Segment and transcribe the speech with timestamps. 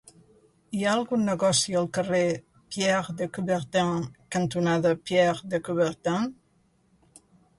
[0.77, 2.21] Hi ha algun negoci al carrer
[2.71, 3.93] Pierre de Coubertin
[4.37, 6.27] cantonada Pierre de Coubertin?